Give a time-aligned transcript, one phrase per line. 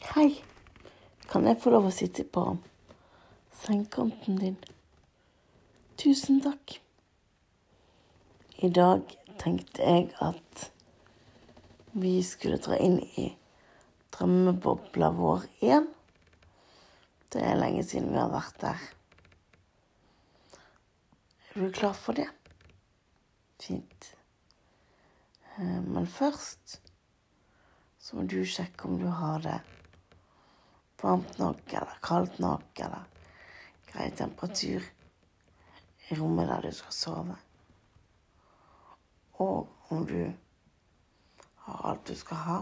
[0.00, 0.30] Hei,
[1.28, 2.40] kan jeg få lov å sitte på
[3.60, 4.54] sengekanten din?
[6.00, 6.78] Tusen takk.
[8.64, 10.64] I dag tenkte jeg at
[11.92, 13.26] vi skulle dra inn i
[14.16, 15.90] drømmebobla vår igjen.
[17.28, 18.86] Det er lenge siden vi har vært der.
[21.52, 22.30] Er du klar for det?
[23.60, 24.14] Fint.
[25.58, 26.80] Eh, men først
[28.00, 29.58] så må du sjekke om du har det
[31.02, 33.06] varmt nok eller kaldt nok eller
[33.90, 34.84] grei temperatur
[36.10, 37.36] i rommet der du skal sove.
[39.40, 40.32] Og om du
[41.64, 42.58] har alt du skal ha,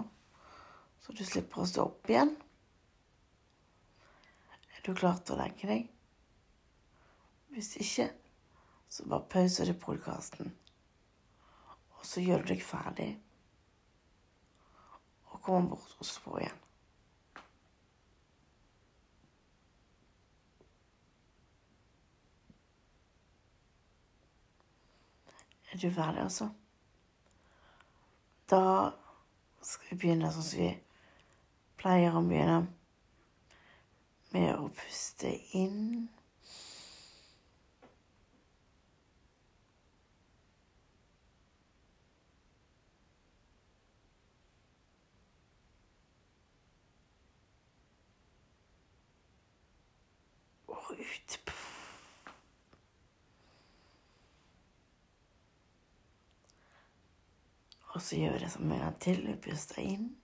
[1.01, 2.35] så du slipper å stå opp igjen.
[4.77, 5.89] Er du klar til å legge deg?
[7.55, 8.11] Hvis ikke,
[8.89, 10.53] så bare pauser du podkasten.
[11.99, 13.11] Og så gjør du deg ferdig
[15.33, 16.68] og kommer bort og slår igjen.
[25.73, 26.49] Er du ferdig, altså?
[28.51, 28.91] Da
[29.63, 30.71] skal vi begynne sånn som vi
[31.79, 32.63] pleier å begynne,
[34.33, 36.09] med å puste inn.
[50.89, 51.58] og ut.
[57.99, 59.27] Og så gjør det samme en gang til.
[59.27, 60.17] Vi puster inn.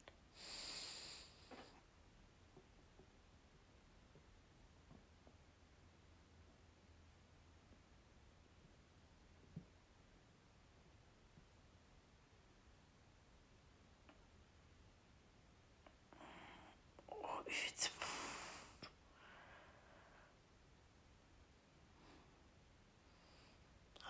[17.08, 17.90] Og ut.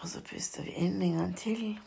[0.03, 1.80] Og så puster vi inn en gang til.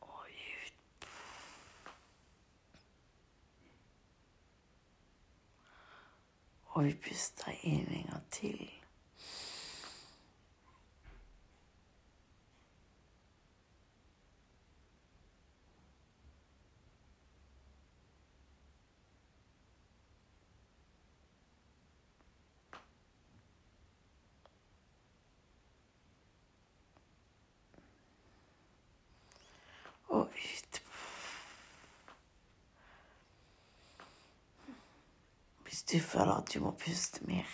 [0.00, 0.72] Og ut.
[6.74, 8.70] Og vi puster en gang til.
[30.08, 30.82] Og ut.
[35.62, 37.48] Hvis du føler at du må puste mer,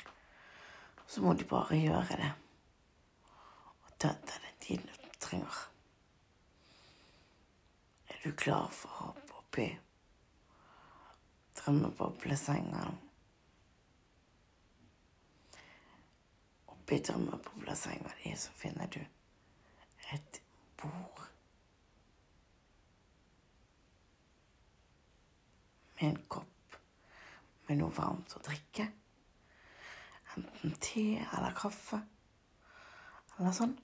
[1.06, 2.30] så må du bare gjøre det.
[3.86, 5.58] Og ta deg den tiden du trenger.
[8.08, 9.78] Er du klar for å hoppe oppi i
[11.60, 13.00] drømmeboblesengen?
[16.74, 19.00] Oppi drømmeboblesenga di så finner du
[20.14, 20.42] et
[20.78, 21.28] bord.
[26.00, 26.57] med en kopp
[27.68, 28.88] med noe varmt å drikke.
[30.36, 32.00] Enten te eller kaffe
[33.38, 33.76] eller sånn.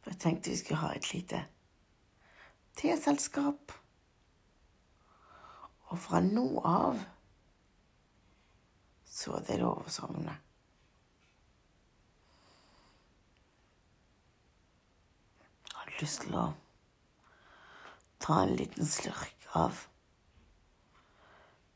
[0.00, 1.44] For jeg tenkte vi skulle ha et lite
[2.80, 3.74] teselskap.
[5.90, 7.00] Og fra nå av
[9.10, 10.36] så er det lov å sovne.
[15.74, 16.46] Har lyst til å
[18.22, 19.86] ta en liten slurk av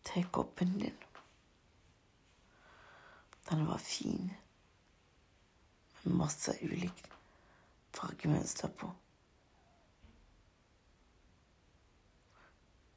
[0.04, 1.00] tekoppen din.
[3.48, 4.30] Den var fin,
[6.02, 7.10] med masse ulikt
[7.94, 8.90] fargemønster på.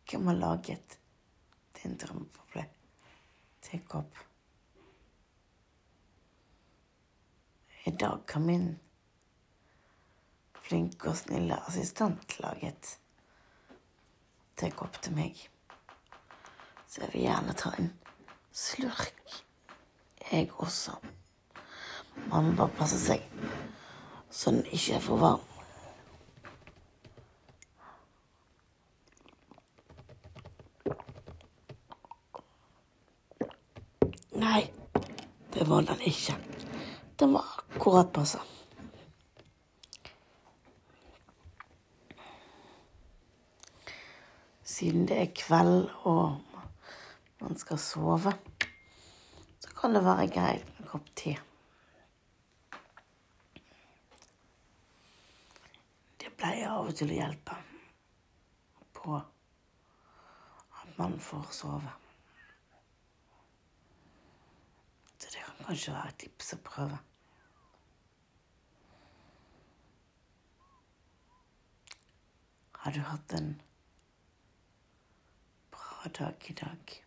[0.07, 0.99] Hvem har laget
[1.81, 2.65] din drømmeboble
[3.61, 4.15] tekopp.
[7.83, 8.79] I dag har min
[10.67, 12.97] flinke og snille assistent laget
[14.59, 15.43] tekopp til meg.
[16.87, 17.93] Så jeg vil gjerne ta en
[18.51, 19.43] slurk,
[20.31, 20.97] jeg også.
[22.27, 23.23] Man må bare passe seg
[24.37, 25.41] så den ikke er for varm.
[34.37, 34.69] Nei,
[35.53, 36.37] det var den ikke.
[37.19, 38.39] Den var akkurat passe.
[44.63, 46.37] Siden det er kveld og
[47.39, 48.33] man skal sove,
[49.59, 51.35] så kan det være greit med en kopp te.
[56.17, 57.57] Det pleier av og til å hjelpe
[58.97, 59.19] på
[60.81, 61.93] at man får sove.
[65.17, 66.99] Så det kan kanskje være et tips å prøve.
[72.77, 73.49] Har du hatt en
[75.71, 77.03] bra dag i dag?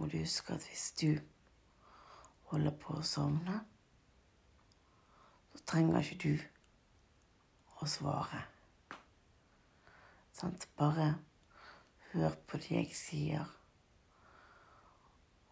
[0.00, 1.10] Må du huske at hvis du
[2.48, 3.58] holder på å sovne,
[5.52, 6.44] så trenger ikke du
[7.84, 8.40] å svare.
[10.38, 10.64] Sant?
[10.80, 11.10] Bare
[12.14, 13.44] hør på det jeg sier,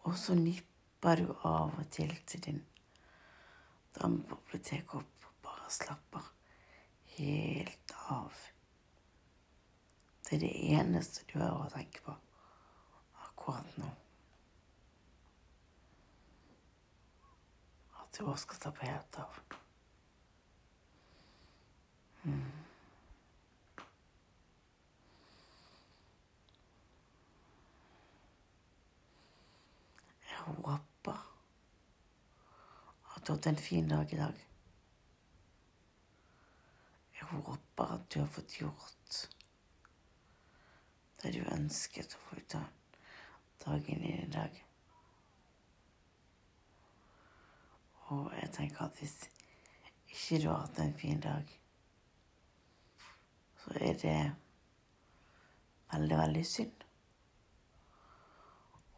[0.09, 2.65] og så nipper du av og til til din
[3.99, 6.33] drømmebobletekopp og bare slapper
[7.19, 8.33] helt av.
[10.25, 12.17] Det er det eneste du har å tenke på
[13.29, 13.97] akkurat nå.
[18.09, 19.35] At du også skal slappe helt av.
[30.29, 30.81] Jeg håper at
[33.25, 34.37] du har hatt en fin dag i dag.
[37.19, 39.19] Jeg håper at du har fått gjort
[41.21, 42.65] det du ønsket å få ut av
[43.65, 44.63] dagen din i dag.
[48.09, 49.29] Og jeg tenker at hvis
[50.09, 51.51] ikke du har hatt en fin dag,
[53.61, 54.15] så er det
[55.91, 56.85] veldig, veldig synd.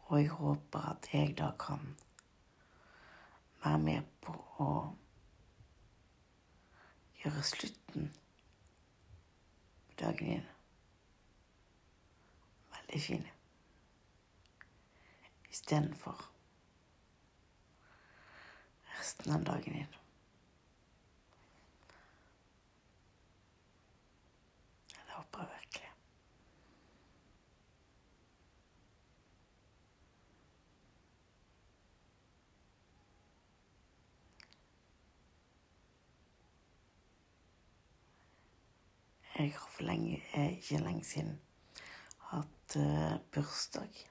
[0.06, 1.96] Og jeg håper at jeg da kan
[3.64, 4.32] være med på
[4.64, 4.70] å
[7.22, 8.10] gjøre slutten
[9.86, 10.50] på dagen din
[12.72, 13.26] veldig fin.
[15.50, 16.31] Istedenfor
[19.02, 19.86] resten av dagen din.
[24.86, 25.90] Det håper jeg virkelig.
[39.34, 41.40] Jeg har for lenge, eh, ikke lenge siden
[42.30, 44.04] hatt uh, bursdag.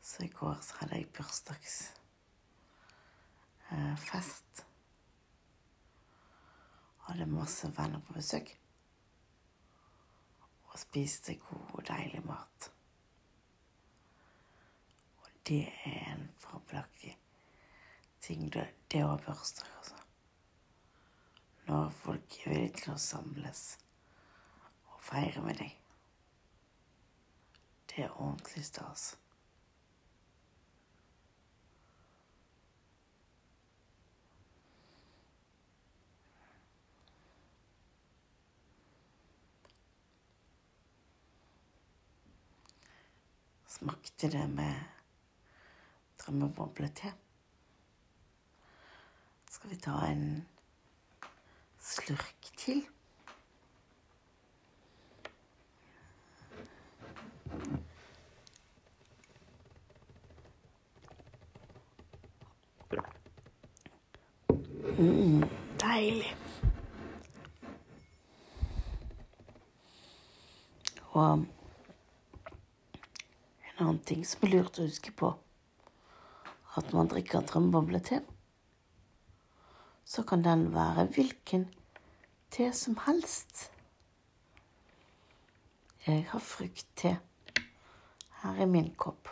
[0.00, 1.12] Så i går så hadde jeg
[3.70, 4.44] bursdagsfest.
[4.58, 4.64] Uh,
[7.10, 8.58] hadde masse venner på besøk.
[10.70, 12.72] Og spiste god og deilig mat.
[15.22, 17.16] Og det er en fabelaktig
[18.20, 18.68] ting, det,
[19.04, 19.96] å ha bursdag, altså.
[21.66, 23.64] Når folk er villige til å samles
[24.90, 25.76] og feire med deg.
[27.90, 29.19] Det er ordentlig stas.
[43.80, 44.74] Smakte det med
[46.20, 47.12] drømmeboble-te?
[49.50, 50.24] Skal vi ta en
[51.80, 52.82] slurk til?
[64.98, 65.48] Mm,
[65.80, 66.36] deilig.
[71.12, 71.46] Og
[73.90, 75.32] annen ting som er lurt å huske på,
[76.78, 78.20] at man drikker drømmeboble-te,
[80.06, 81.66] så kan den være hvilken
[82.54, 83.68] te som helst.
[86.06, 87.16] Jeg har fruktte.
[88.40, 89.28] Her er min kopp.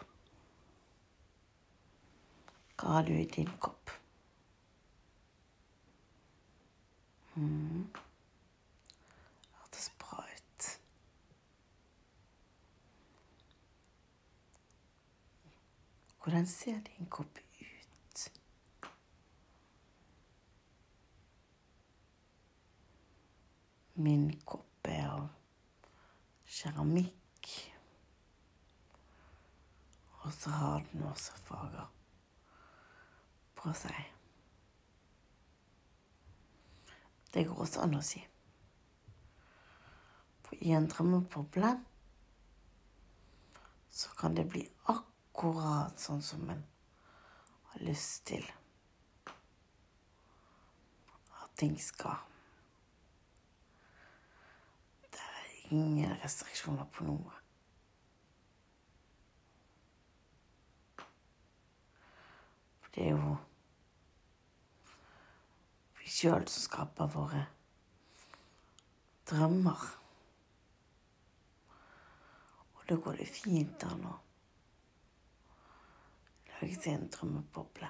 [2.79, 3.95] Hva har du i din kopp?
[7.39, 7.87] Mm.
[9.55, 10.69] Hørtes bra ut.
[16.29, 18.33] Hvordan ser din kopp ut?
[23.95, 25.31] Min kopp er av
[26.45, 27.49] keramikk.
[30.21, 31.89] Og så har den også farger
[33.57, 34.05] på seg.
[37.33, 38.21] Det går også an å si.
[40.45, 41.77] For i en drømmeboble
[43.89, 45.08] så kan det bli akkurat
[45.39, 46.65] sånn som en
[47.71, 48.43] har lyst til
[51.39, 52.19] at ting skal.
[55.15, 57.39] Det er ingen restriksjoner på noe.
[62.83, 63.37] For det er jo
[66.03, 67.47] vi sjøl som skaper våre
[69.31, 69.91] drømmer.
[72.75, 74.17] Og da går det fint an å
[76.61, 77.89] lage seg en drømmeboble.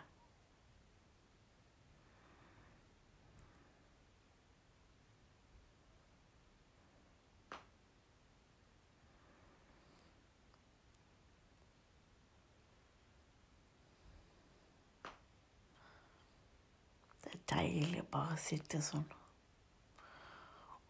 [17.25, 19.09] Det er deilig å bare sitte sånn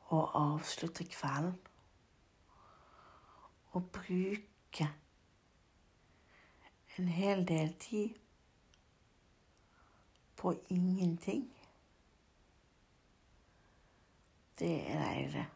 [0.08, 1.58] og avslutte kvelden.
[3.76, 4.86] Og bruke
[6.98, 8.14] en hel del tid
[10.36, 11.54] på ingenting.
[14.58, 15.46] Det er leire.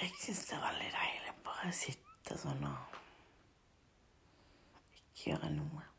[0.00, 2.98] Jeg syns det er veldig deilig å bare sitte sånn og
[4.98, 5.97] ikke gjøre noe.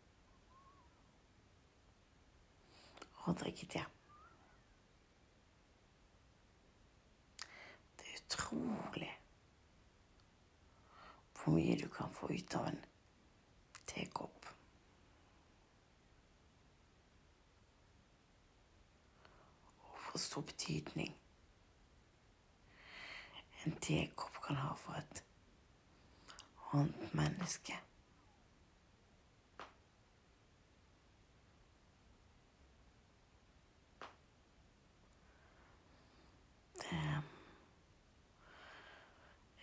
[3.28, 3.82] Og drikke te.
[8.00, 9.12] Det er utrolig
[11.40, 12.80] hvor mye du kan få ut av en
[13.88, 14.50] tekopp.
[19.80, 21.16] Og hvor stor betydning
[23.66, 25.24] en tekopp kan ha for et
[26.74, 27.76] annet menneske.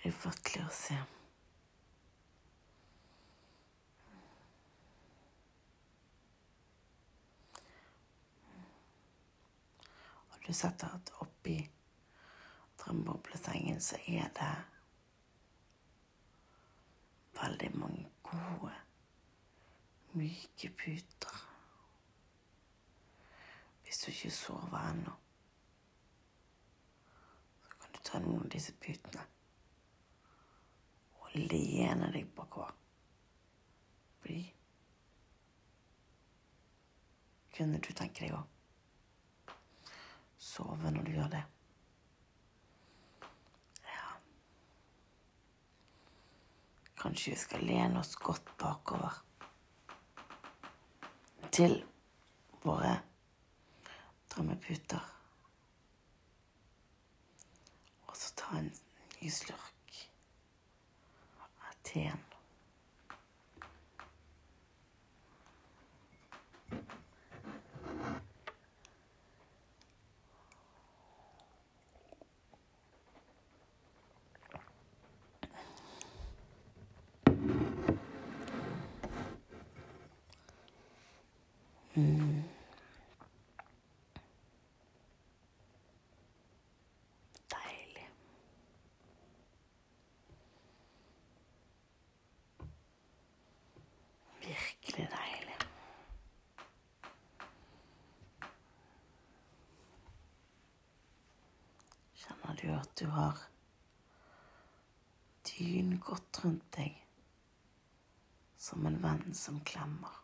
[0.09, 0.97] Ufattelig å se.
[10.31, 11.59] Og du setter at oppi
[12.81, 14.55] drømmeboblesengen, så er det
[17.41, 18.75] veldig mange gode,
[20.17, 21.41] myke puter.
[23.85, 25.17] Hvis du ikke sover ennå,
[27.63, 29.27] så kan du ta noen av disse putene
[31.39, 32.73] lene deg bakover.
[34.21, 34.41] Fordi
[37.57, 38.43] kunne du tenke deg å
[40.37, 41.45] sove når du gjør det?
[46.97, 49.21] Kanskje vi skal lene oss godt bakover
[51.55, 51.77] til
[52.65, 52.97] våre
[54.33, 55.05] drømmeputer.
[58.09, 58.73] Og så ta en
[59.21, 59.66] ny slurk
[61.97, 62.19] av teen.
[81.97, 82.43] Mm.
[87.49, 88.09] Deilig.
[94.41, 95.57] Virkelig deilig.
[102.15, 103.41] Kjenner du at du har
[105.47, 107.03] dyn godt rundt deg
[108.59, 110.23] som en venn som klemmer?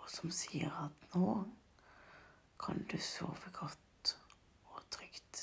[0.00, 1.32] og som sier at nå
[2.60, 4.14] kan du sove godt
[4.72, 5.42] og trygt.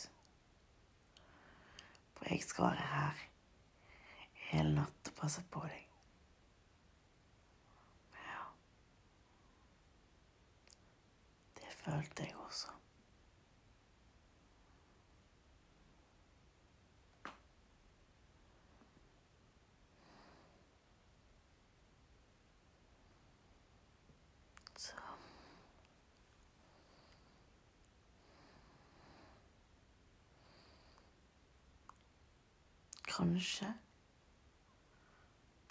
[2.17, 3.21] For jeg skal være her
[4.49, 5.83] hele natt og passe på deg.
[8.23, 8.47] Ja.
[11.61, 12.77] Det følte jeg også.
[24.77, 24.93] Så
[33.17, 33.73] kanskje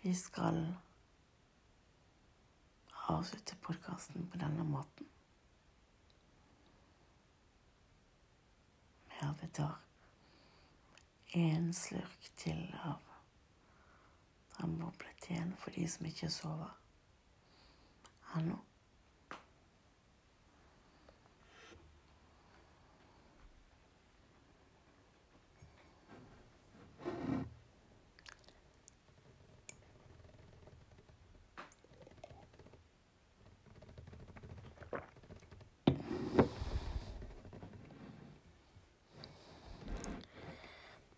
[0.03, 0.75] vi skal
[3.07, 5.07] avslutte podkasten på denne måten.
[9.09, 9.77] Med at vi tar
[11.39, 13.03] én slurk til av
[14.59, 16.75] den bobleteen for de som ikke sover
[18.35, 18.59] ennå.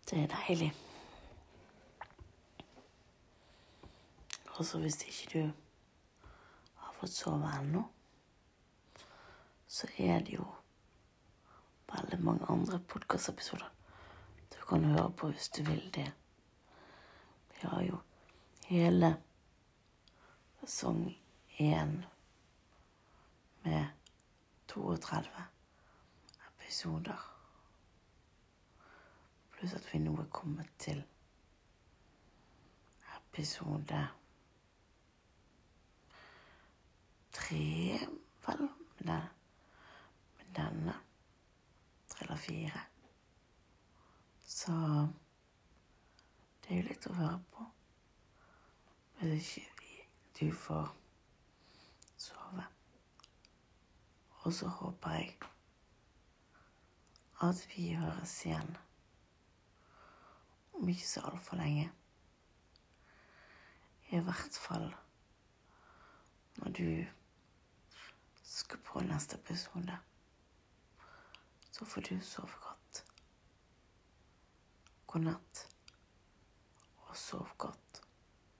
[0.09, 0.73] Det er deilig.
[4.57, 5.51] Også hvis ikke du
[6.75, 7.83] har fått sove ennå,
[9.67, 10.47] så er det jo
[11.93, 13.69] veldig mange andre podkastepisoder
[14.49, 16.09] du kan høre på hvis du vil det.
[17.53, 18.01] Vi har jo
[18.65, 19.15] hele
[20.63, 21.05] sesong
[21.59, 21.99] én
[23.63, 23.85] med
[24.67, 25.45] 32
[26.49, 27.38] episoder.
[29.59, 31.01] Pluss at vi nå er kommet til
[33.17, 34.07] episode
[37.33, 37.99] tre,
[38.47, 39.27] vel, med, den,
[40.37, 40.95] med denne.
[42.07, 42.85] Tre eller fire.
[44.47, 44.71] Så
[46.63, 47.69] det er jo litt å høre på.
[49.27, 50.93] Hvis ikke du får
[52.15, 52.71] sove.
[54.41, 55.33] Og så håper jeg
[57.43, 58.79] at vi høres igjen
[60.79, 61.91] om ikke så altfor lenge.
[64.09, 64.89] I hvert fall
[66.59, 67.05] når du
[68.43, 69.97] skal på neste episode.
[71.71, 73.03] Så får du sove godt.
[75.07, 75.61] God natt,
[77.07, 77.98] og sov godt.